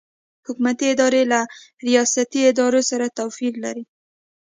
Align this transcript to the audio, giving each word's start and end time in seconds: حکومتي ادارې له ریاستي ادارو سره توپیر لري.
حکومتي 0.47 0.85
ادارې 0.93 1.23
له 1.31 1.39
ریاستي 1.87 2.41
ادارو 2.51 2.81
سره 2.89 3.05
توپیر 3.17 3.53
لري. 3.63 3.83